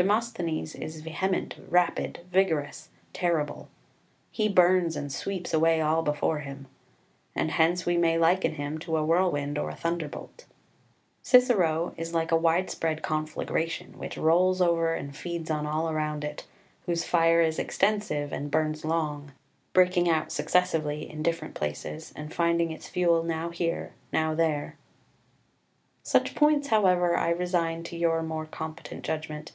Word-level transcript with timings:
Demosthenes 0.00 0.76
is 0.76 1.00
vehement, 1.00 1.56
rapid, 1.68 2.20
vigorous, 2.30 2.88
terrible; 3.12 3.66
he 4.30 4.48
burns 4.48 4.94
and 4.94 5.10
sweeps 5.12 5.52
away 5.52 5.80
all 5.80 6.02
before 6.04 6.38
him; 6.38 6.68
and 7.34 7.50
hence 7.50 7.84
we 7.84 7.96
may 7.96 8.16
liken 8.16 8.54
him 8.54 8.78
to 8.78 8.96
a 8.96 9.04
whirlwind 9.04 9.58
or 9.58 9.70
a 9.70 9.74
thunderbolt: 9.74 10.46
Cicero 11.24 11.94
is 11.96 12.14
like 12.14 12.30
a 12.30 12.36
widespread 12.36 13.02
conflagration, 13.02 13.98
which 13.98 14.16
rolls 14.16 14.60
over 14.62 14.94
and 14.94 15.16
feeds 15.16 15.50
on 15.50 15.66
all 15.66 15.90
around 15.90 16.22
it, 16.22 16.46
whose 16.86 17.02
fire 17.02 17.40
is 17.40 17.58
extensive 17.58 18.32
and 18.32 18.52
burns 18.52 18.84
long, 18.84 19.32
breaking 19.72 20.08
out 20.08 20.30
successively 20.30 21.10
in 21.10 21.24
different 21.24 21.54
places, 21.56 22.12
and 22.14 22.32
finding 22.32 22.70
its 22.70 22.86
fuel 22.88 23.24
now 23.24 23.48
here, 23.48 23.90
now 24.12 24.32
there. 24.32 24.76
5 26.04 26.04
Such 26.10 26.34
points, 26.36 26.68
however, 26.68 27.16
I 27.16 27.30
resign 27.30 27.82
to 27.82 27.96
your 27.96 28.22
more 28.22 28.46
competent 28.46 29.02
judgment. 29.04 29.50